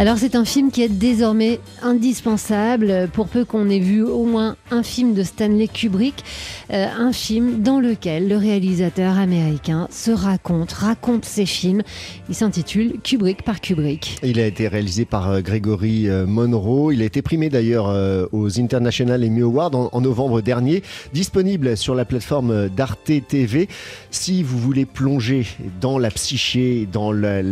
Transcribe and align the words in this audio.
Alors 0.00 0.16
c'est 0.16 0.34
un 0.34 0.46
film 0.46 0.70
qui 0.70 0.80
est 0.80 0.88
désormais 0.88 1.60
indispensable 1.82 3.10
pour 3.12 3.28
peu 3.28 3.44
qu'on 3.44 3.68
ait 3.68 3.80
vu 3.80 4.02
au 4.02 4.24
moins 4.24 4.56
un 4.70 4.82
film 4.82 5.12
de 5.12 5.22
Stanley 5.22 5.68
Kubrick, 5.68 6.24
euh, 6.72 6.86
un 6.98 7.12
film 7.12 7.60
dans 7.60 7.80
lequel 7.80 8.26
le 8.26 8.38
réalisateur 8.38 9.18
américain 9.18 9.88
se 9.90 10.10
raconte, 10.10 10.72
raconte 10.72 11.26
ses 11.26 11.44
films. 11.44 11.82
Il 12.30 12.34
s'intitule 12.34 12.94
Kubrick 13.04 13.42
par 13.42 13.60
Kubrick. 13.60 14.18
Il 14.22 14.40
a 14.40 14.46
été 14.46 14.68
réalisé 14.68 15.04
par 15.04 15.28
euh, 15.28 15.40
Gregory 15.42 16.08
euh, 16.08 16.24
Monroe. 16.24 16.94
Il 16.94 17.02
a 17.02 17.04
été 17.04 17.20
primé 17.20 17.50
d'ailleurs 17.50 17.94
aux 18.32 18.58
International 18.58 19.22
Emmy 19.22 19.42
Awards 19.42 19.90
en, 19.92 20.00
novembre 20.00 20.40
dernier, 20.40 20.82
disponible 21.12 21.76
sur 21.76 21.94
la 21.94 22.06
plateforme 22.06 22.70
d'Arte 22.70 23.10
TV. 23.28 23.68
Si 24.10 24.42
vous 24.42 24.58
voulez 24.58 24.86
plonger 24.86 25.46
dans 25.82 25.98
la 25.98 26.10
psyché, 26.10 26.88
dans 26.90 27.12
la, 27.12 27.42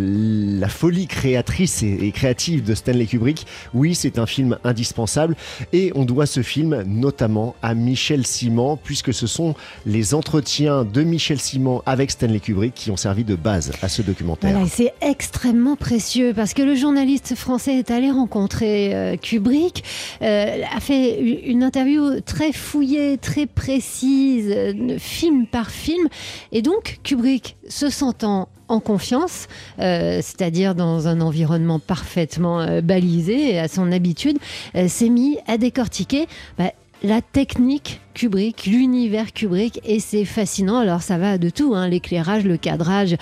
folie 0.69 1.07
créatrice 1.07 1.83
et, 1.83 2.07
et 2.07 2.11
créative 2.11 2.38
de 2.47 2.75
Stanley 2.75 3.07
Kubrick. 3.07 3.47
Oui, 3.75 3.97
c'est 3.97 4.19
un 4.19 4.27
film 4.27 4.59
indispensable 4.63 5.35
et 5.73 5.91
on 5.97 6.05
doit 6.05 6.27
ce 6.27 6.43
film 6.43 6.85
notamment 6.87 7.57
à 7.63 7.75
Michel 7.75 8.25
Simon 8.25 8.79
puisque 8.83 9.13
ce 9.13 9.27
sont 9.27 9.55
les 9.87 10.15
entretiens 10.15 10.85
de 10.85 11.03
Michel 11.03 11.41
Simon 11.41 11.83
avec 11.85 12.13
Stanley 12.13 12.39
Kubrick 12.39 12.75
qui 12.75 12.91
ont 12.93 12.97
servi 12.97 13.25
de 13.25 13.35
base 13.35 13.73
à 13.83 13.89
ce 13.89 14.03
documentaire. 14.03 14.57
c'est 14.71 14.93
extrêmement 15.01 15.75
précieux 15.75 16.33
parce 16.35 16.55
que 16.55 16.63
le 16.63 16.77
journaliste 16.77 17.35
français 17.35 17.77
est 17.77 17.91
allé 17.91 18.11
rencontrer 18.11 18.95
euh, 18.95 19.17
Kubrick, 19.17 19.83
euh, 20.23 20.63
a 20.75 20.81
fait 20.81 21.21
une 21.21 21.65
interview 21.65 22.21
très 22.21 22.53
fouillée, 22.53 23.19
très 23.19 23.47
précise, 23.47 24.47
euh, 24.49 24.99
film 24.99 25.47
par 25.47 25.71
film 25.71 26.07
et 26.53 26.63
donc 26.63 27.01
Kubrick 27.03 27.57
se 27.69 27.91
sentant 27.91 28.49
en 28.69 28.81
confiance, 28.81 29.49
euh, 29.81 30.21
c'est-à-dire 30.23 30.75
dans 30.75 31.09
un 31.09 31.21
environnement 31.21 31.79
parfaitement 31.79 32.61
euh, 32.61 32.81
balisé 32.81 33.55
et 33.55 33.59
à 33.59 33.69
son 33.69 33.91
habitude, 33.93 34.39
euh, 34.77 34.89
s'est 34.89 35.09
mis 35.09 35.39
à 35.47 35.59
décortiquer 35.59 36.27
bah, 36.59 36.73
la 37.03 37.23
technique 37.23 38.01
Kubrick, 38.15 38.67
l'univers 38.67 39.33
Kubrick, 39.33 39.81
et 39.85 40.01
c'est 40.01 40.25
fascinant. 40.25 40.79
Alors 40.79 41.01
ça 41.03 41.17
va 41.17 41.39
de 41.39 41.49
tout, 41.49 41.75
hein, 41.77 41.87
l'éclairage, 41.87 42.45
le 42.45 42.57
cadrage, 42.57 43.15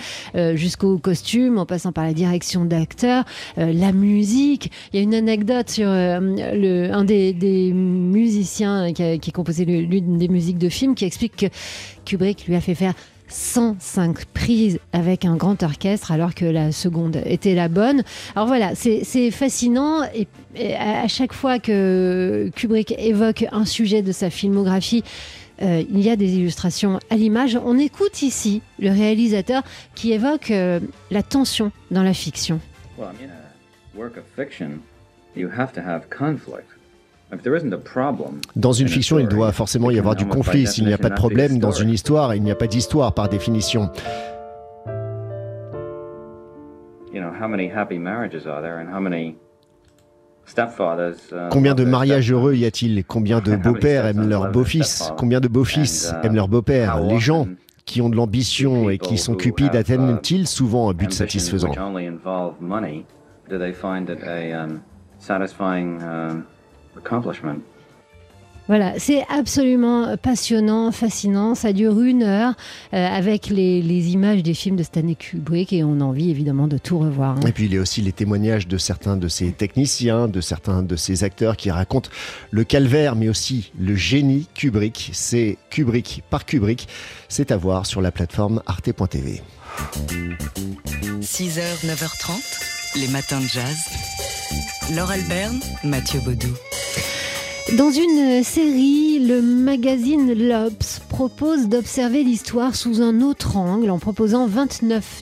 jusqu'au 0.55 0.97
costume, 0.97 1.59
en 1.59 1.67
passant 1.67 1.91
par 1.91 2.03
la 2.03 2.13
direction 2.13 2.65
d'acteur, 2.65 3.23
la 3.57 3.91
musique. 3.91 4.71
Il 4.91 4.97
y 4.97 4.99
a 4.99 5.03
une 5.03 5.13
anecdote 5.13 5.69
sur 5.69 5.87
un 5.87 7.03
des, 7.03 7.71
musiciens 7.71 8.91
qui, 8.93 9.03
a, 9.03 9.17
qui 9.19 9.31
composé 9.31 9.65
l'une 9.65 10.17
des 10.17 10.27
musiques 10.27 10.57
de 10.57 10.69
film 10.69 10.95
qui 10.95 11.05
explique 11.05 11.35
que 11.35 11.45
Kubrick 12.03 12.47
lui 12.47 12.55
a 12.55 12.61
fait 12.61 12.73
faire 12.73 12.95
105 13.27 14.25
prises 14.25 14.79
avec 14.93 15.25
un 15.25 15.35
grand 15.35 15.61
orchestre 15.63 16.11
alors 16.11 16.35
que 16.35 16.45
la 16.45 16.71
seconde 16.71 17.21
était 17.25 17.55
la 17.55 17.67
bonne. 17.67 18.03
Alors 18.35 18.47
voilà, 18.47 18.75
c'est 18.75 19.31
fascinant 19.31 20.03
et, 20.13 20.27
à 20.75 21.07
chaque 21.07 21.33
fois 21.33 21.59
que 21.59 22.49
Kubrick 22.55 22.93
évoque 22.97 23.45
un 23.51 23.65
sujet 23.65 24.01
de 24.01 24.11
sa 24.11 24.29
filmographie, 24.29 25.03
euh, 25.61 25.83
il 25.89 25.99
y 25.99 26.09
a 26.09 26.15
des 26.15 26.35
illustrations 26.35 26.99
à 27.09 27.15
l'image. 27.15 27.59
On 27.63 27.77
écoute 27.77 28.21
ici 28.21 28.61
le 28.79 28.89
réalisateur 28.89 29.63
qui 29.95 30.11
évoque 30.13 30.51
euh, 30.51 30.79
la 31.11 31.23
tension 31.23 31.71
dans 31.91 32.03
la 32.03 32.13
fiction. 32.13 32.59
Work 33.95 34.17
of 34.17 34.25
fiction, 34.35 34.79
you 35.35 35.49
have 35.49 35.73
to 35.73 35.81
have 35.81 36.07
conflict. 36.09 36.76
Dans 38.55 38.71
une 38.71 38.87
fiction, 38.87 39.19
il 39.19 39.27
doit 39.27 39.51
forcément 39.51 39.91
y 39.91 39.99
avoir 39.99 40.15
du 40.15 40.25
conflit. 40.25 40.65
S'il 40.65 40.85
n'y 40.85 40.93
a 40.93 40.97
pas 40.97 41.09
de 41.09 41.15
problème 41.15 41.59
dans 41.59 41.71
une 41.71 41.89
histoire, 41.89 42.35
il 42.35 42.41
n'y 42.41 42.51
a 42.51 42.55
pas 42.55 42.67
d'histoire 42.67 43.13
par 43.13 43.27
définition. 43.27 43.89
Combien 51.51 51.75
de 51.75 51.83
mariages 51.83 52.31
heureux 52.31 52.55
y 52.55 52.65
a-t-il? 52.65 53.03
Combien 53.03 53.41
de 53.41 53.55
beaux-pères 53.63 54.05
aiment 54.05 54.29
leurs 54.29 54.51
beaux-fils? 54.51 55.11
Combien 55.17 55.41
de 55.41 55.49
beaux-fils 55.49 56.13
uh, 56.13 56.25
aiment 56.25 56.35
leurs 56.35 56.47
beaux-pères? 56.47 57.01
Les 57.01 57.19
gens 57.19 57.47
qui 57.85 58.01
ont 58.01 58.09
de 58.09 58.15
l'ambition 58.15 58.89
et 58.89 58.97
qui 58.97 59.17
sont 59.17 59.35
cupides 59.35 59.75
atteignent-ils 59.75 60.43
uh, 60.43 60.45
souvent 60.45 60.89
un 60.89 60.93
but 60.93 61.11
satisfaisant? 61.11 61.71
Voilà, 68.67 68.99
c'est 68.99 69.25
absolument 69.29 70.17
passionnant, 70.17 70.91
fascinant. 70.91 71.55
Ça 71.55 71.71
dure 71.71 72.01
une 72.01 72.23
heure 72.23 72.53
euh, 72.93 73.07
avec 73.07 73.47
les, 73.47 74.09
images 74.11 74.43
des 74.43 74.53
films 74.53 74.75
de 74.75 74.83
Stanley 74.83 75.15
Kubrick 75.15 75.71
et 75.71 75.83
on 75.83 76.01
a 76.01 76.03
envie 76.03 76.29
évidemment 76.29 76.67
de 76.67 76.77
tout 76.77 76.99
revoir. 76.99 77.37
Hein. 77.37 77.47
Et 77.47 77.53
puis 77.53 77.65
il 77.65 77.73
y 77.73 77.77
a 77.77 77.81
aussi 77.81 78.01
les 78.01 78.11
témoignages 78.11 78.67
de 78.67 78.77
certains 78.77 79.15
de 79.15 79.29
ces 79.29 79.51
techniciens, 79.51 80.27
de 80.27 80.41
certains 80.41 80.83
de 80.83 80.95
ces 80.97 81.23
acteurs 81.23 81.55
qui 81.55 81.71
racontent 81.71 82.09
le 82.51 82.63
calvaire 82.65 83.15
mais 83.15 83.29
aussi 83.29 83.71
le 83.79 83.95
génie 83.95 84.47
Kubrick. 84.53 85.11
C'est 85.13 85.57
Kubrick 85.69 86.23
par 86.29 86.45
Kubrick. 86.45 86.89
C'est 87.29 87.51
à 87.51 87.57
voir 87.57 87.85
sur 87.85 88.01
la 88.01 88.11
plateforme 88.11 88.61
arte.tv. 88.65 89.41
6h, 91.21 91.85
9h30, 91.85 92.99
les 92.99 93.07
matins 93.07 93.39
de 93.39 93.47
jazz. 93.47 93.77
Laure 94.93 95.11
Alberne, 95.11 95.59
Mathieu 95.83 96.19
Baudou. 96.21 96.53
Dans 97.75 97.91
une 97.91 98.43
série, 98.43 99.19
le 99.19 99.41
magazine 99.41 100.33
Lobs 100.33 101.01
propose 101.09 101.67
d'observer 101.67 102.23
l'histoire 102.23 102.75
sous 102.75 103.01
un 103.01 103.19
autre 103.19 103.57
angle 103.57 103.89
en 103.89 103.99
proposant 103.99 104.47
29 104.47 105.21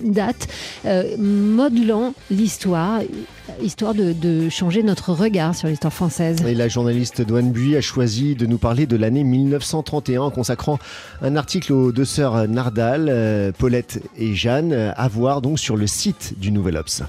dates, 0.00 0.48
euh, 0.86 1.16
modelant 1.18 2.14
l'histoire, 2.32 3.02
histoire 3.62 3.94
de, 3.94 4.48
changer 4.48 4.82
notre 4.82 5.12
regard 5.12 5.54
sur 5.54 5.68
l'histoire 5.68 5.92
française. 5.92 6.38
Et 6.44 6.54
la 6.54 6.66
journaliste 6.66 7.22
Douane 7.22 7.52
Buy 7.52 7.76
a 7.76 7.80
choisi 7.80 8.34
de 8.34 8.46
nous 8.46 8.58
parler 8.58 8.86
de 8.86 8.96
l'année 8.96 9.22
1931 9.22 10.22
en 10.22 10.30
consacrant 10.30 10.80
un 11.22 11.36
article 11.36 11.72
aux 11.72 11.92
deux 11.92 12.04
sœurs 12.04 12.48
Nardal, 12.48 13.06
euh, 13.08 13.52
Paulette 13.56 14.02
et 14.16 14.34
Jeanne, 14.34 14.72
à 14.72 15.06
voir 15.06 15.42
donc 15.42 15.60
sur 15.60 15.76
le 15.76 15.86
site 15.86 16.34
du 16.38 16.50
Nouvel 16.50 16.76
Obs. 16.76 17.04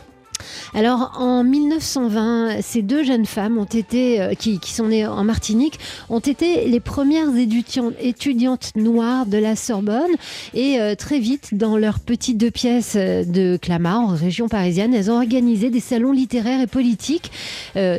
Alors 0.73 1.17
en 1.19 1.43
1920, 1.43 2.61
ces 2.61 2.81
deux 2.81 3.03
jeunes 3.03 3.25
femmes 3.25 3.57
ont 3.57 3.65
été, 3.65 4.21
euh, 4.21 4.33
qui, 4.33 4.59
sont 4.63 4.87
nées 4.87 5.05
en 5.05 5.23
Martinique, 5.23 5.79
ont 6.09 6.19
été 6.19 6.67
les 6.67 6.79
premières 6.79 7.29
étudiantes, 7.35 8.71
noires 8.75 9.25
de 9.25 9.37
la 9.37 9.55
Sorbonne 9.55 10.11
et 10.53 10.79
euh, 10.79 10.95
très 10.95 11.19
vite 11.19 11.49
dans 11.53 11.77
leur 11.77 11.99
petit 11.99 12.35
deux 12.35 12.51
pièces 12.51 12.93
euh, 12.95 13.23
de 13.25 13.57
Clamart, 13.57 14.01
en 14.01 14.15
région 14.15 14.47
parisienne, 14.47 14.93
elles 14.93 15.09
ont 15.09 15.17
organisé 15.17 15.69
des 15.69 15.79
salons 15.79 16.11
littéraires 16.11 16.61
et 16.61 16.67
politiques. 16.67 17.31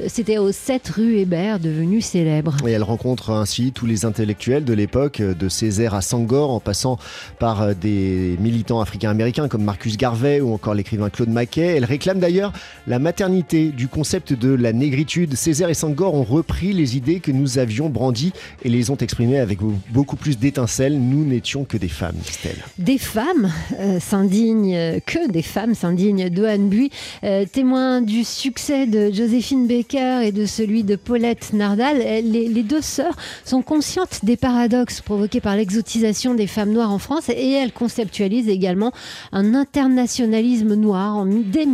C'était 0.08 0.38
aux 0.38 0.52
7 0.52 0.88
rue 0.88 1.16
Hébert, 1.16 1.58
devenu 1.58 2.00
célèbre. 2.00 2.56
Et 2.66 2.72
elles 2.72 2.82
rencontrent 2.82 3.30
ainsi 3.30 3.72
tous 3.72 3.86
les 3.86 4.04
intellectuels 4.04 4.64
de 4.64 4.72
l'époque, 4.72 5.20
de 5.22 5.48
Césaire 5.48 5.94
à 5.94 6.02
Sangor, 6.02 6.50
en 6.50 6.60
passant 6.60 6.98
par 7.38 7.74
des 7.74 8.36
militants 8.40 8.80
africains-américains 8.80 9.48
comme 9.48 9.64
Marcus 9.64 9.96
Garvey 9.96 10.40
ou 10.40 10.52
encore 10.52 10.74
l'écrivain 10.74 11.10
Claude 11.10 11.30
Maquet. 11.30 11.76
Elles 11.76 11.84
réclament 11.84 12.20
d'ailleurs 12.30 12.52
la 12.86 13.00
maternité 13.00 13.70
du 13.70 13.88
concept 13.88 14.32
de 14.32 14.50
la 14.50 14.72
négritude. 14.72 15.34
Césaire 15.34 15.68
et 15.68 15.74
Sangor 15.74 16.14
ont 16.14 16.22
repris 16.22 16.72
les 16.72 16.96
idées 16.96 17.18
que 17.18 17.32
nous 17.32 17.58
avions 17.58 17.88
brandies 17.88 18.32
et 18.64 18.68
les 18.68 18.90
ont 18.90 18.96
exprimées 18.96 19.40
avec 19.40 19.58
beaucoup 19.90 20.16
plus 20.16 20.38
d'étincelles. 20.38 20.98
Nous 21.00 21.24
n'étions 21.24 21.64
que 21.64 21.76
des 21.76 21.88
femmes, 21.88 22.16
Stella. 22.24 22.62
Des 22.78 22.98
femmes 22.98 23.50
euh, 23.78 23.98
s'indignent, 23.98 25.00
que 25.06 25.30
des 25.30 25.42
femmes 25.42 25.74
s'indignent 25.74 26.30
d'Ohan 26.30 26.58
Bui, 26.58 26.90
euh, 27.24 27.44
témoin 27.50 28.00
du 28.00 28.22
succès 28.22 28.86
de 28.86 29.10
Joséphine 29.12 29.66
Baker 29.66 30.20
et 30.24 30.32
de 30.32 30.46
celui 30.46 30.84
de 30.84 30.96
Paulette 30.96 31.52
Nardal. 31.52 31.98
Les, 31.98 32.48
les 32.48 32.62
deux 32.62 32.82
sœurs 32.82 33.16
sont 33.44 33.62
conscientes 33.62 34.20
des 34.24 34.36
paradoxes 34.36 35.00
provoqués 35.00 35.40
par 35.40 35.56
l'exotisation 35.56 36.34
des 36.34 36.46
femmes 36.46 36.72
noires 36.72 36.92
en 36.92 36.98
France 36.98 37.28
et 37.28 37.50
elles 37.50 37.72
conceptualisent 37.72 38.48
également 38.48 38.92
un 39.32 39.54
internationalisme 39.54 40.74
noir 40.74 41.24
dès 41.26 41.66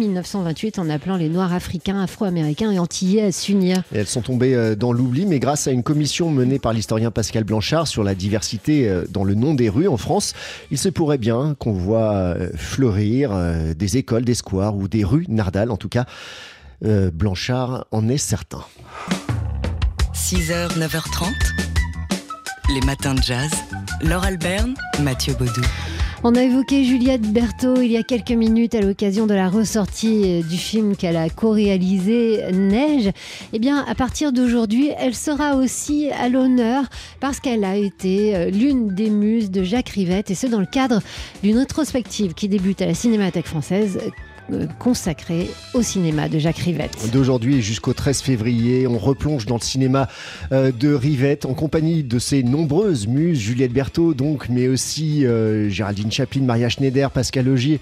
1928 0.46 0.78
en 0.78 0.90
appelant 0.90 1.16
les 1.16 1.28
Noirs 1.28 1.52
africains, 1.52 2.00
afro-américains 2.00 2.70
et 2.70 2.78
antillais 2.78 3.22
à 3.22 3.32
s'unir. 3.32 3.82
elles 3.93 4.06
sont 4.06 4.22
tombées 4.22 4.54
euh, 4.54 4.76
dans 4.76 4.93
l'oubli, 4.93 5.26
mais 5.26 5.40
grâce 5.40 5.66
à 5.66 5.72
une 5.72 5.82
commission 5.82 6.31
menée 6.31 6.58
par 6.58 6.72
l'historien 6.72 7.10
Pascal 7.10 7.44
Blanchard 7.44 7.88
sur 7.88 8.04
la 8.04 8.14
diversité 8.14 8.88
euh, 8.88 9.04
dans 9.10 9.25
le 9.25 9.34
nom 9.34 9.54
des 9.54 9.69
rues 9.69 9.88
en 9.88 9.96
France, 9.96 10.34
il 10.70 10.78
se 10.78 10.88
pourrait 10.88 11.19
bien 11.19 11.56
qu'on 11.58 11.72
voit 11.72 12.12
euh, 12.12 12.50
fleurir 12.54 13.32
des 13.76 13.96
écoles, 13.96 14.25
des 14.25 14.34
squares 14.34 14.76
ou 14.76 14.88
des 14.88 15.04
rues 15.04 15.26
Nardal. 15.28 15.70
En 15.70 15.76
tout 15.76 15.88
cas, 15.88 16.04
Blanchard 16.82 17.87
en 17.90 18.08
est 18.08 18.19
certain. 18.19 18.64
6h, 20.14 20.78
9h30, 20.78 21.32
les 22.75 22.81
matins 22.87 23.14
de 23.14 23.22
jazz. 23.22 23.50
Laure 24.02 24.25
Alberne, 24.25 24.75
Mathieu 25.00 25.34
Baudou. 25.34 25.62
On 26.28 26.34
a 26.34 26.43
évoqué 26.43 26.82
Juliette 26.82 27.32
Berthaud 27.32 27.81
il 27.82 27.93
y 27.93 27.96
a 27.96 28.02
quelques 28.02 28.32
minutes 28.32 28.75
à 28.75 28.81
l'occasion 28.81 29.28
de 29.28 29.34
la 29.34 29.49
ressortie 29.49 30.43
du 30.43 30.56
film 30.56 30.96
qu'elle 30.96 31.17
a 31.17 31.31
co-réalisé 31.31 32.50
Neige. 32.52 33.12
Eh 33.52 33.61
bien, 33.61 33.84
à 33.87 33.94
partir 33.94 34.32
d'aujourd'hui, 34.32 34.90
elle 34.99 35.14
sera 35.14 35.55
aussi 35.55 36.11
à 36.11 36.28
l'honneur 36.28 36.87
parce 37.20 37.38
qu'elle 37.38 37.62
a 37.62 37.76
été 37.76 38.34
euh, 38.34 38.50
l'une 38.50 38.88
des 38.88 39.08
muses 39.08 39.52
de 39.52 39.62
Jacques 39.62 39.90
Rivette 39.90 40.32
et 40.32 40.34
ce 40.34 40.49
dans 40.49 40.58
le 40.58 40.67
cadre 40.67 41.00
d'une 41.44 41.58
rétrospective 41.58 42.34
qui 42.34 42.49
débute 42.49 42.82
à 42.82 42.87
la 42.87 42.94
Cinémathèque 42.94 43.46
française 43.46 44.00
euh, 44.52 44.66
consacré 44.78 45.50
au 45.75 45.82
cinéma 45.82 46.28
de 46.28 46.38
Jacques 46.38 46.58
Rivette. 46.58 47.10
D'aujourd'hui 47.12 47.62
jusqu'au 47.62 47.93
13 47.93 48.20
février, 48.20 48.87
on 48.87 48.96
replonge 48.96 49.44
dans 49.44 49.56
le 49.56 49.60
cinéma 49.60 50.08
euh, 50.52 50.70
de 50.70 50.94
Rivette 50.94 51.46
en 51.46 51.54
compagnie 51.54 52.04
de 52.04 52.19
ses 52.20 52.44
nombreuses 52.44 53.08
muses, 53.08 53.40
Juliette 53.40 53.72
Berthaud 53.72 54.14
donc, 54.14 54.48
mais 54.48 54.69
aussi 54.69 55.26
euh, 55.26 55.69
Géraldine 55.69 56.12
Chaplin, 56.12 56.43
Maria 56.43 56.69
Schneider, 56.69 57.10
Pascal 57.10 57.48
Augier, 57.48 57.81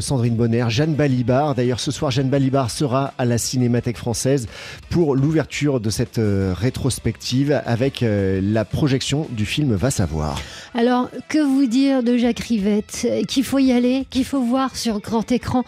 Sandrine 0.00 0.34
Bonner, 0.34 0.66
Jeanne 0.68 0.94
Balibar. 0.94 1.54
D'ailleurs 1.54 1.80
ce 1.80 1.90
soir, 1.90 2.10
Jeanne 2.10 2.28
Balibar 2.28 2.70
sera 2.70 3.14
à 3.16 3.24
la 3.24 3.38
Cinémathèque 3.38 3.96
française 3.96 4.46
pour 4.90 5.16
l'ouverture 5.16 5.80
de 5.80 5.90
cette 5.90 6.20
rétrospective 6.20 7.62
avec 7.64 8.04
la 8.04 8.64
projection 8.64 9.26
du 9.30 9.46
film 9.46 9.74
Va 9.74 9.90
savoir. 9.90 10.40
Alors, 10.74 11.08
que 11.28 11.38
vous 11.38 11.66
dire 11.66 12.02
de 12.02 12.16
Jacques 12.16 12.40
Rivette? 12.40 13.06
Qu'il 13.26 13.44
faut 13.44 13.58
y 13.58 13.72
aller, 13.72 14.06
qu'il 14.10 14.24
faut 14.24 14.42
voir 14.42 14.76
sur 14.76 15.00
grand 15.00 15.30
écran 15.32 15.58
euh, 15.58 15.62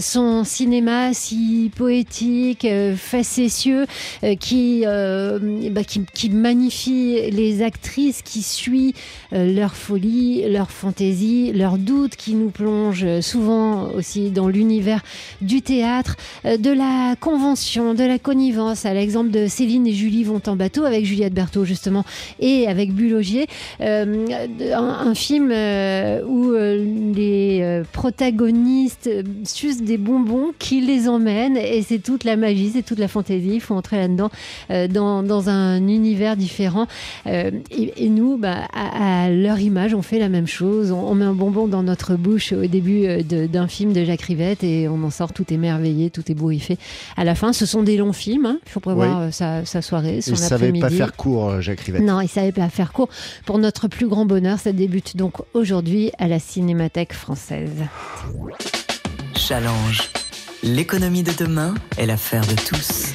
son 0.00 0.44
cinéma 0.44 1.12
si 1.12 1.70
poétique, 1.74 2.64
euh, 2.64 2.94
facétieux, 2.96 3.86
euh, 4.24 4.36
qui, 4.36 4.84
bah, 5.70 5.84
qui, 5.84 6.02
qui, 6.14 6.30
magnifie 6.30 7.30
les 7.30 7.62
actrices, 7.62 8.22
qui 8.22 8.42
suit 8.42 8.94
leur 9.32 9.74
folie, 9.74 10.48
leur 10.48 10.70
fantaisie, 10.70 11.52
leurs 11.52 11.78
doutes, 11.78 12.16
qui 12.16 12.34
nous 12.34 12.50
plonge 12.50 13.20
souvent 13.20 13.90
aussi 13.90 14.30
dans 14.30 14.48
l'univers 14.48 15.02
du 15.40 15.62
théâtre, 15.62 16.16
de 16.44 16.70
la 16.70 17.16
convention, 17.16 17.94
de 17.94 18.04
la 18.04 18.18
connivence, 18.18 18.86
à 18.86 18.94
l'exemple 18.94 19.30
de 19.30 19.46
Céline 19.46 19.86
et 19.86 19.92
Julie 19.92 20.24
vont 20.24 20.42
en 20.46 20.56
bateau 20.56 20.84
avec 20.84 21.04
Juliette 21.04 21.34
Berthaud 21.34 21.64
justement 21.64 22.04
et 22.40 22.66
avec 22.66 22.92
Bulogier. 22.92 23.46
un, 23.80 25.14
film 25.14 25.50
où 26.26 26.52
les 27.14 27.82
protagonistes 27.92 29.10
juste 29.58 29.84
des 29.84 29.98
bonbons 29.98 30.52
qui 30.58 30.80
les 30.80 31.08
emmènent 31.08 31.56
et 31.56 31.82
c'est 31.82 31.98
toute 31.98 32.24
la 32.24 32.36
magie, 32.36 32.70
c'est 32.74 32.82
toute 32.82 32.98
la 32.98 33.08
fantaisie. 33.08 33.54
Il 33.54 33.60
faut 33.60 33.74
entrer 33.74 33.96
là-dedans 33.96 34.30
euh, 34.70 34.88
dans, 34.88 35.22
dans, 35.22 35.48
un 35.48 35.86
univers 35.88 36.36
différent. 36.36 36.86
Euh, 37.26 37.50
et, 37.70 38.08
nous, 38.08 38.36
bah, 38.36 38.68
à, 38.74 39.30
leur 39.30 39.58
image, 39.58 39.94
on 39.94 40.02
fait 40.02 40.18
la 40.18 40.28
même 40.28 40.46
chose. 40.46 40.92
On, 40.92 41.14
met 41.14 41.24
un 41.24 41.34
bonbon 41.34 41.66
dans 41.66 41.82
notre 41.82 42.14
bouche 42.14 42.52
au 42.52 42.66
début 42.66 43.06
euh, 43.06 43.22
d'un 43.22 43.68
film 43.68 43.92
de 43.92 44.04
Jacques 44.04 44.22
Rivette 44.22 44.64
et 44.64 44.88
on 44.88 45.02
en 45.04 45.10
sort 45.10 45.32
tout 45.32 45.52
émerveillé, 45.52 46.10
tout 46.10 46.30
ébouriffé. 46.30 46.78
À 47.16 47.24
la 47.24 47.34
fin, 47.34 47.52
ce 47.52 47.66
sont 47.66 47.82
des 47.82 47.96
longs 47.96 48.12
films. 48.12 48.46
Hein. 48.46 48.58
Il 48.66 48.70
faut 48.70 48.80
prévoir 48.80 49.32
sa, 49.32 49.64
sa, 49.64 49.82
soirée, 49.82 50.20
son 50.20 50.34
après-midi. 50.34 50.78
Il 50.78 50.80
savait 50.80 50.80
pas 50.80 50.90
faire 50.90 51.16
court, 51.16 51.60
Jacques 51.60 51.80
Rivette. 51.80 52.02
Non, 52.02 52.20
il 52.20 52.28
savait 52.28 52.52
pas 52.52 52.68
faire 52.68 52.92
court. 52.92 53.08
Pour 53.44 53.58
notre 53.58 53.88
plus 53.88 54.08
grand 54.08 54.26
bonheur, 54.26 54.58
ça 54.58 54.72
débute 54.72 55.16
donc 55.16 55.34
aujourd'hui 55.54 56.10
à 56.18 56.28
la 56.28 56.38
Cinémathèque 56.38 57.12
française. 57.12 57.70
Challenge. 59.52 60.08
L'économie 60.62 61.22
de 61.22 61.32
demain 61.38 61.74
est 61.98 62.06
l'affaire 62.06 62.40
de 62.40 62.54
tous. 62.54 63.12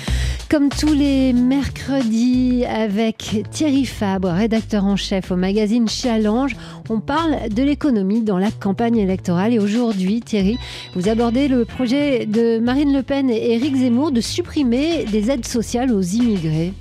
Comme 0.51 0.69
tous 0.69 0.93
les 0.93 1.33
mercredis 1.33 2.63
avec 2.63 3.43
Thierry 3.49 3.85
Fabre, 3.85 4.29
rédacteur 4.29 4.85
en 4.85 4.95
chef 4.95 5.31
au 5.31 5.35
magazine 5.35 5.89
Challenge, 5.89 6.55
on 6.89 6.99
parle 6.99 7.49
de 7.49 7.63
l'économie 7.63 8.21
dans 8.21 8.37
la 8.37 8.51
campagne 8.51 8.97
électorale. 8.97 9.51
Et 9.51 9.57
aujourd'hui, 9.57 10.21
Thierry, 10.21 10.59
vous 10.93 11.09
abordez 11.09 11.47
le 11.47 11.65
projet 11.65 12.27
de 12.27 12.59
Marine 12.59 12.93
Le 12.93 13.01
Pen 13.01 13.31
et 13.31 13.55
Éric 13.55 13.75
Zemmour 13.75 14.11
de 14.11 14.21
supprimer 14.21 15.05
des 15.05 15.31
aides 15.31 15.47
sociales 15.47 15.91
aux 15.91 16.03
immigrés. 16.03 16.71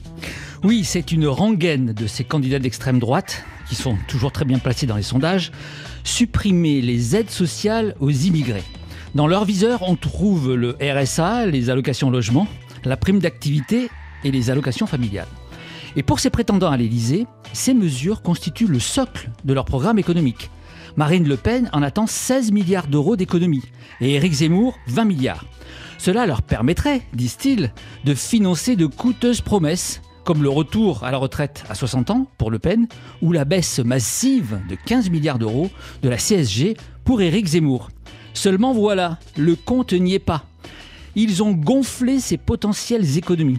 Oui, 0.64 0.84
c'est 0.84 1.12
une 1.12 1.28
rengaine 1.28 1.94
de 1.94 2.06
ces 2.06 2.24
candidats 2.24 2.58
d'extrême 2.58 2.98
droite, 2.98 3.42
qui 3.70 3.74
sont 3.74 3.96
toujours 4.06 4.32
très 4.32 4.44
bien 4.44 4.58
placés 4.58 4.84
dans 4.84 4.96
les 4.96 5.02
sondages, 5.02 5.50
supprimer 6.04 6.82
les 6.82 7.16
aides 7.16 7.30
sociales 7.30 7.94
aux 8.00 8.10
immigrés. 8.10 8.64
Dans 9.14 9.26
leur 9.26 9.44
viseur, 9.44 9.82
on 9.82 9.96
trouve 9.96 10.54
le 10.54 10.76
RSA, 10.80 11.46
les 11.46 11.70
allocations 11.70 12.10
logement, 12.10 12.46
la 12.84 12.96
prime 12.96 13.18
d'activité 13.18 13.88
et 14.24 14.30
les 14.30 14.50
allocations 14.50 14.86
familiales. 14.86 15.28
Et 15.96 16.02
pour 16.02 16.20
ces 16.20 16.30
prétendants 16.30 16.70
à 16.70 16.76
l'Élysée, 16.76 17.26
ces 17.52 17.72
mesures 17.72 18.22
constituent 18.22 18.66
le 18.66 18.80
socle 18.80 19.30
de 19.44 19.54
leur 19.54 19.64
programme 19.64 19.98
économique. 19.98 20.50
Marine 20.96 21.26
Le 21.26 21.36
Pen 21.36 21.70
en 21.72 21.82
attend 21.82 22.06
16 22.06 22.52
milliards 22.52 22.86
d'euros 22.86 23.16
d'économies 23.16 23.64
et 24.00 24.14
Éric 24.14 24.32
Zemmour 24.32 24.78
20 24.88 25.04
milliards. 25.04 25.44
Cela 25.98 26.26
leur 26.26 26.42
permettrait, 26.42 27.02
disent-ils, 27.14 27.72
de 28.04 28.14
financer 28.14 28.76
de 28.76 28.86
coûteuses 28.86 29.40
promesses 29.40 30.02
comme 30.24 30.42
le 30.42 30.48
retour 30.48 31.04
à 31.04 31.10
la 31.10 31.18
retraite 31.18 31.64
à 31.70 31.74
60 31.74 32.10
ans 32.10 32.26
pour 32.36 32.50
Le 32.50 32.58
Pen 32.58 32.88
ou 33.22 33.32
la 33.32 33.44
baisse 33.44 33.78
massive 33.78 34.58
de 34.68 34.74
15 34.74 35.08
milliards 35.08 35.38
d'euros 35.38 35.70
de 36.02 36.08
la 36.08 36.16
CSG 36.16 36.76
pour 37.04 37.22
Éric 37.22 37.46
Zemmour. 37.46 37.88
Seulement 38.36 38.74
voilà, 38.74 39.18
le 39.38 39.56
compte 39.56 39.94
n'y 39.94 40.12
est 40.12 40.18
pas. 40.18 40.44
Ils 41.14 41.42
ont 41.42 41.52
gonflé 41.52 42.20
ces 42.20 42.36
potentielles 42.36 43.16
économies. 43.16 43.56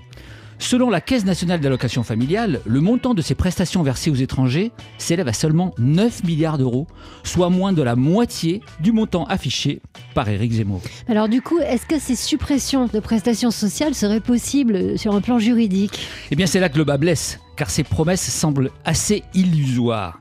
Selon 0.60 0.92
la 0.92 1.02
Caisse 1.02 1.26
nationale 1.26 1.60
d'allocation 1.60 2.04
familiale, 2.04 2.62
le 2.64 2.80
montant 2.80 3.16
de 3.16 3.24
ces 3.24 3.34
prestations 3.34 3.82
versées 3.82 4.12
aux 4.12 4.16
étrangers 4.16 4.72
s'élève 5.00 5.28
à 5.28 5.34
seulement 5.34 5.74
9 5.80 6.24
milliards 6.26 6.60
d'euros, 6.60 6.86
soit 7.24 7.50
moins 7.50 7.74
de 7.74 7.82
la 7.82 7.96
moitié 7.96 8.62
du 8.80 8.92
montant 8.92 9.26
affiché 9.26 9.82
par 10.14 10.30
Éric 10.30 10.52
Zemmour. 10.52 10.82
Alors 11.08 11.28
du 11.28 11.42
coup, 11.42 11.58
est-ce 11.58 11.88
que 11.88 11.98
ces 11.98 12.16
suppressions 12.16 12.86
de 12.86 13.00
prestations 13.00 13.52
sociales 13.52 13.96
seraient 13.96 14.20
possibles 14.20 15.00
sur 15.00 15.16
un 15.16 15.22
plan 15.22 15.40
juridique? 15.40 16.08
Eh 16.30 16.36
bien 16.36 16.46
c'est 16.46 16.60
là 16.60 16.70
que 16.70 16.78
le 16.78 16.84
bas 16.84 16.98
blesse, 16.98 17.40
car 17.56 17.72
ces 17.72 17.84
promesses 17.84 18.30
semblent 18.30 18.70
assez 18.86 19.24
illusoires 19.34 20.20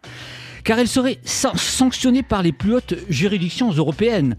car 0.66 0.80
elle 0.80 0.88
serait 0.88 1.18
sanctionnée 1.24 2.24
par 2.24 2.42
les 2.42 2.52
plus 2.52 2.74
hautes 2.74 2.94
juridictions 3.08 3.70
européennes. 3.70 4.36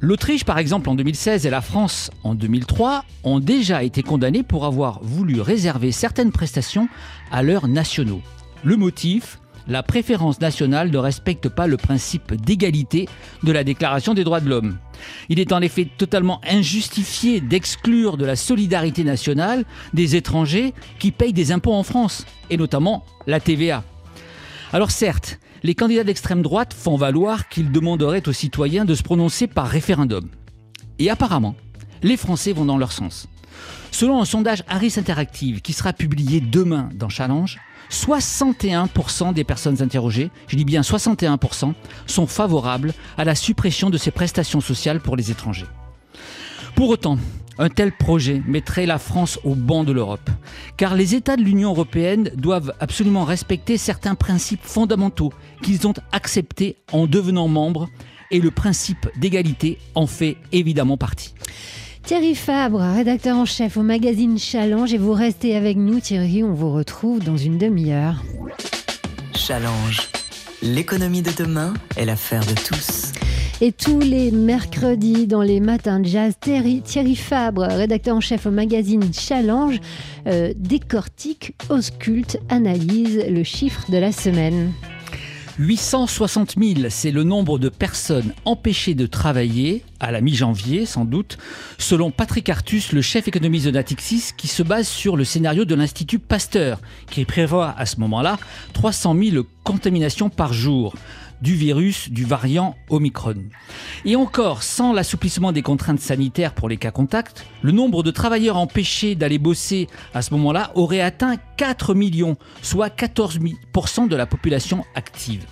L'Autriche, 0.00 0.44
par 0.44 0.58
exemple, 0.58 0.90
en 0.90 0.94
2016 0.94 1.46
et 1.46 1.50
la 1.50 1.62
France 1.62 2.10
en 2.22 2.34
2003 2.34 3.04
ont 3.24 3.40
déjà 3.40 3.82
été 3.82 4.02
condamnées 4.02 4.42
pour 4.42 4.66
avoir 4.66 5.02
voulu 5.02 5.40
réserver 5.40 5.90
certaines 5.90 6.32
prestations 6.32 6.86
à 7.32 7.42
leurs 7.42 7.66
nationaux. 7.66 8.20
Le 8.62 8.76
motif 8.76 9.38
la 9.66 9.82
préférence 9.82 10.42
nationale 10.42 10.90
ne 10.90 10.98
respecte 10.98 11.48
pas 11.48 11.66
le 11.66 11.78
principe 11.78 12.34
d'égalité 12.34 13.08
de 13.44 13.50
la 13.50 13.64
Déclaration 13.64 14.12
des 14.12 14.22
droits 14.22 14.40
de 14.40 14.50
l'homme. 14.50 14.76
Il 15.30 15.40
est 15.40 15.52
en 15.52 15.62
effet 15.62 15.88
totalement 15.96 16.42
injustifié 16.46 17.40
d'exclure 17.40 18.18
de 18.18 18.26
la 18.26 18.36
solidarité 18.36 19.04
nationale 19.04 19.64
des 19.94 20.16
étrangers 20.16 20.74
qui 20.98 21.12
payent 21.12 21.32
des 21.32 21.50
impôts 21.50 21.72
en 21.72 21.82
France, 21.82 22.26
et 22.50 22.58
notamment 22.58 23.06
la 23.26 23.40
TVA. 23.40 23.84
Alors 24.74 24.90
certes, 24.90 25.38
les 25.64 25.74
candidats 25.74 26.04
d'extrême 26.04 26.42
droite 26.42 26.74
font 26.74 26.96
valoir 26.96 27.48
qu'ils 27.48 27.72
demanderaient 27.72 28.28
aux 28.28 28.34
citoyens 28.34 28.84
de 28.84 28.94
se 28.94 29.02
prononcer 29.02 29.46
par 29.46 29.66
référendum. 29.66 30.28
Et 30.98 31.08
apparemment, 31.08 31.56
les 32.02 32.18
Français 32.18 32.52
vont 32.52 32.66
dans 32.66 32.76
leur 32.76 32.92
sens. 32.92 33.26
Selon 33.90 34.20
un 34.20 34.26
sondage 34.26 34.62
Harris 34.68 34.94
Interactive 34.98 35.62
qui 35.62 35.72
sera 35.72 35.94
publié 35.94 36.42
demain 36.42 36.90
dans 36.94 37.08
Challenge, 37.08 37.58
61% 37.90 39.32
des 39.32 39.44
personnes 39.44 39.82
interrogées, 39.82 40.30
je 40.48 40.56
dis 40.56 40.66
bien 40.66 40.82
61%, 40.82 41.72
sont 42.06 42.26
favorables 42.26 42.92
à 43.16 43.24
la 43.24 43.34
suppression 43.34 43.88
de 43.88 43.96
ces 43.96 44.10
prestations 44.10 44.60
sociales 44.60 45.00
pour 45.00 45.16
les 45.16 45.30
étrangers. 45.30 45.66
Pour 46.74 46.90
autant, 46.90 47.18
un 47.58 47.68
tel 47.68 47.92
projet 47.92 48.42
mettrait 48.46 48.86
la 48.86 48.98
France 48.98 49.38
au 49.44 49.54
banc 49.54 49.84
de 49.84 49.92
l'Europe, 49.92 50.30
car 50.76 50.94
les 50.94 51.14
États 51.14 51.36
de 51.36 51.42
l'Union 51.42 51.70
européenne 51.70 52.30
doivent 52.36 52.72
absolument 52.80 53.24
respecter 53.24 53.76
certains 53.76 54.14
principes 54.14 54.62
fondamentaux 54.62 55.32
qu'ils 55.62 55.86
ont 55.86 55.94
acceptés 56.12 56.76
en 56.92 57.06
devenant 57.06 57.48
membres, 57.48 57.88
et 58.30 58.40
le 58.40 58.50
principe 58.50 59.08
d'égalité 59.16 59.78
en 59.94 60.06
fait 60.06 60.36
évidemment 60.52 60.96
partie. 60.96 61.34
Thierry 62.02 62.34
Fabre, 62.34 62.80
rédacteur 62.80 63.36
en 63.36 63.46
chef 63.46 63.76
au 63.76 63.82
magazine 63.82 64.38
Challenge, 64.38 64.92
et 64.92 64.98
vous 64.98 65.12
restez 65.12 65.56
avec 65.56 65.76
nous 65.76 66.00
Thierry, 66.00 66.42
on 66.42 66.52
vous 66.52 66.72
retrouve 66.72 67.20
dans 67.20 67.36
une 67.36 67.58
demi-heure. 67.58 68.22
Challenge. 69.34 70.08
L'économie 70.62 71.22
de 71.22 71.30
demain 71.36 71.74
est 71.96 72.04
l'affaire 72.04 72.44
de 72.44 72.54
tous. 72.54 73.12
Et 73.60 73.70
tous 73.70 74.00
les 74.00 74.32
mercredis 74.32 75.28
dans 75.28 75.40
les 75.40 75.60
matins 75.60 76.00
de 76.00 76.06
jazz, 76.06 76.34
Thierry, 76.40 77.14
Fabre, 77.14 77.62
rédacteur 77.62 78.16
en 78.16 78.20
chef 78.20 78.46
au 78.46 78.50
magazine 78.50 79.14
Challenge, 79.14 79.78
euh, 80.26 80.52
décortique, 80.56 81.54
ausculte, 81.68 82.38
analyse 82.48 83.24
le 83.28 83.44
chiffre 83.44 83.88
de 83.90 83.98
la 83.98 84.10
semaine. 84.10 84.72
860 85.60 86.56
000, 86.58 86.80
c'est 86.88 87.12
le 87.12 87.22
nombre 87.22 87.60
de 87.60 87.68
personnes 87.68 88.34
empêchées 88.44 88.96
de 88.96 89.06
travailler 89.06 89.84
à 90.00 90.10
la 90.10 90.20
mi-janvier, 90.20 90.84
sans 90.84 91.04
doute, 91.04 91.38
selon 91.78 92.10
Patrick 92.10 92.48
Artus, 92.48 92.92
le 92.92 93.02
chef 93.02 93.28
économiste 93.28 93.66
de 93.66 93.70
Natixis, 93.70 94.32
qui 94.36 94.48
se 94.48 94.64
base 94.64 94.88
sur 94.88 95.16
le 95.16 95.22
scénario 95.22 95.64
de 95.64 95.76
l'Institut 95.76 96.18
Pasteur, 96.18 96.80
qui 97.08 97.24
prévoit 97.24 97.72
à 97.78 97.86
ce 97.86 98.00
moment-là 98.00 98.36
300 98.72 99.16
000 99.16 99.46
contaminations 99.62 100.28
par 100.28 100.52
jour 100.52 100.94
du 101.42 101.54
virus 101.54 102.10
du 102.10 102.24
variant 102.24 102.76
Omicron. 102.90 103.36
Et 104.04 104.16
encore, 104.16 104.62
sans 104.62 104.92
l'assouplissement 104.92 105.52
des 105.52 105.62
contraintes 105.62 106.00
sanitaires 106.00 106.54
pour 106.54 106.68
les 106.68 106.76
cas 106.76 106.90
contacts, 106.90 107.46
le 107.62 107.72
nombre 107.72 108.02
de 108.02 108.10
travailleurs 108.10 108.56
empêchés 108.56 109.14
d'aller 109.14 109.38
bosser 109.38 109.88
à 110.14 110.22
ce 110.22 110.32
moment-là 110.34 110.72
aurait 110.74 111.00
atteint 111.00 111.36
4 111.56 111.94
millions, 111.94 112.36
soit 112.62 112.88
14% 112.88 114.08
de 114.08 114.16
la 114.16 114.26
population 114.26 114.84
active. 114.94 115.44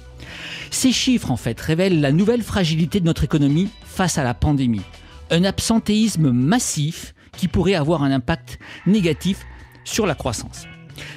Ces 0.70 0.92
chiffres, 0.92 1.30
en 1.30 1.36
fait, 1.36 1.60
révèlent 1.60 2.00
la 2.00 2.12
nouvelle 2.12 2.42
fragilité 2.42 3.00
de 3.00 3.04
notre 3.04 3.24
économie 3.24 3.68
face 3.84 4.18
à 4.18 4.24
la 4.24 4.34
pandémie. 4.34 4.82
Un 5.30 5.44
absentéisme 5.44 6.30
massif 6.30 7.14
qui 7.36 7.48
pourrait 7.48 7.74
avoir 7.74 8.02
un 8.02 8.10
impact 8.10 8.58
négatif 8.86 9.46
sur 9.84 10.06
la 10.06 10.14
croissance. 10.14 10.66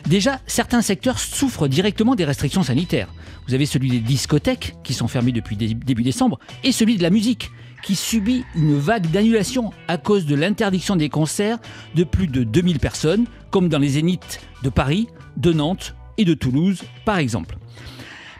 Déjà, 0.07 0.39
certains 0.47 0.81
secteurs 0.81 1.19
souffrent 1.19 1.67
directement 1.67 2.15
des 2.15 2.25
restrictions 2.25 2.63
sanitaires. 2.63 3.13
Vous 3.47 3.53
avez 3.53 3.65
celui 3.65 3.89
des 3.89 3.99
discothèques, 3.99 4.75
qui 4.83 4.93
sont 4.93 5.07
fermées 5.07 5.31
depuis 5.31 5.55
début 5.55 6.03
décembre, 6.03 6.39
et 6.63 6.71
celui 6.71 6.97
de 6.97 7.03
la 7.03 7.09
musique, 7.09 7.51
qui 7.83 7.95
subit 7.95 8.43
une 8.55 8.77
vague 8.77 9.11
d'annulation 9.11 9.71
à 9.87 9.97
cause 9.97 10.25
de 10.25 10.35
l'interdiction 10.35 10.95
des 10.95 11.09
concerts 11.09 11.59
de 11.93 12.03
plus 12.03 12.27
de 12.27 12.43
2000 12.43 12.79
personnes, 12.79 13.25
comme 13.51 13.69
dans 13.69 13.79
les 13.79 13.89
zéniths 13.89 14.41
de 14.63 14.69
Paris, 14.69 15.07
de 15.37 15.53
Nantes 15.53 15.95
et 16.17 16.25
de 16.25 16.33
Toulouse, 16.33 16.81
par 17.05 17.17
exemple. 17.17 17.57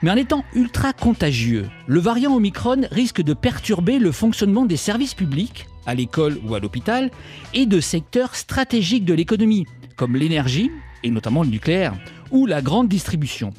Mais 0.02 0.12
en 0.12 0.16
étant 0.16 0.44
ultra 0.54 0.94
contagieux, 0.94 1.68
le 1.88 2.00
variant 2.00 2.36
Omicron 2.36 2.82
risque 2.92 3.22
de 3.22 3.34
perturber 3.34 4.00
le 4.00 4.12
fonctionnement 4.12 4.66
des 4.66 4.78
services 4.78 5.14
publics, 5.14 5.68
à 5.86 5.94
l'école 5.94 6.40
ou 6.46 6.56
à 6.56 6.60
l'hôpital, 6.60 7.12
et 7.54 7.66
de 7.66 7.80
secteurs 7.80 8.36
stratégiques 8.36 9.06
de 9.06 9.14
l'économie, 9.14 9.66
comme 9.96 10.16
l'énergie, 10.16 10.70
et 11.06 11.12
notamment 11.12 11.44
le 11.44 11.50
nucléaire, 11.50 11.94
ou 12.32 12.48
la 12.48 12.62
grande 12.62 12.90
distribution. 12.90 13.54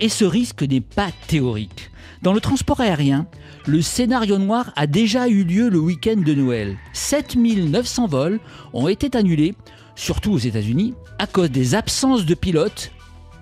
Et 0.00 0.08
ce 0.08 0.24
risque 0.24 0.62
n'est 0.62 0.80
pas 0.80 1.10
théorique. 1.28 1.90
Dans 2.22 2.32
le 2.32 2.40
transport 2.40 2.80
aérien, 2.80 3.26
le 3.66 3.82
scénario 3.82 4.38
noir 4.38 4.72
a 4.76 4.86
déjà 4.86 5.28
eu 5.28 5.44
lieu 5.44 5.68
le 5.68 5.78
week-end 5.78 6.16
de 6.16 6.32
Noël. 6.32 6.76
7900 6.94 8.06
vols 8.06 8.40
ont 8.72 8.88
été 8.88 9.14
annulés, 9.16 9.54
surtout 9.94 10.32
aux 10.32 10.38
États-Unis, 10.38 10.94
à 11.18 11.26
cause 11.26 11.50
des 11.50 11.74
absences 11.74 12.24
de 12.24 12.34
pilotes 12.34 12.92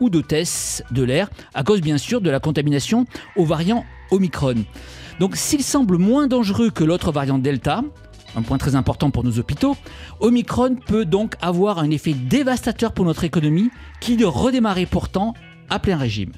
ou 0.00 0.10
d'hôtesses 0.10 0.82
de 0.90 1.04
l'air, 1.04 1.30
à 1.54 1.62
cause 1.62 1.80
bien 1.80 1.98
sûr 1.98 2.20
de 2.20 2.30
la 2.30 2.40
contamination 2.40 3.06
au 3.36 3.44
variant 3.44 3.84
Omicron. 4.10 4.64
Donc 5.20 5.36
s'il 5.36 5.62
semble 5.62 5.98
moins 5.98 6.26
dangereux 6.26 6.70
que 6.70 6.82
l'autre 6.82 7.12
variant 7.12 7.38
Delta, 7.38 7.84
un 8.36 8.42
point 8.42 8.58
très 8.58 8.74
important 8.74 9.10
pour 9.10 9.24
nos 9.24 9.38
hôpitaux, 9.38 9.76
Omicron 10.20 10.76
peut 10.86 11.04
donc 11.04 11.34
avoir 11.40 11.78
un 11.78 11.90
effet 11.90 12.14
dévastateur 12.14 12.92
pour 12.92 13.04
notre 13.04 13.24
économie 13.24 13.70
qui 14.00 14.16
de 14.16 14.24
redémarrer 14.24 14.86
pourtant 14.86 15.34
à 15.70 15.78
plein 15.78 15.96
régime. 15.96 16.32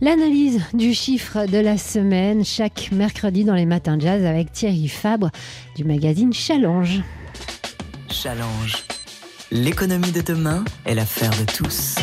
L'analyse 0.00 0.60
du 0.74 0.92
chiffre 0.92 1.46
de 1.46 1.58
la 1.58 1.78
semaine 1.78 2.44
chaque 2.44 2.90
mercredi 2.92 3.44
dans 3.44 3.54
les 3.54 3.66
matins 3.66 3.98
jazz 3.98 4.24
avec 4.24 4.52
Thierry 4.52 4.88
Fabre 4.88 5.30
du 5.76 5.84
magazine 5.84 6.32
Challenge. 6.32 7.00
Challenge. 8.10 8.84
L'économie 9.50 10.10
de 10.10 10.20
demain 10.20 10.64
est 10.84 10.94
l'affaire 10.94 11.30
de 11.30 11.44
tous. 11.44 11.96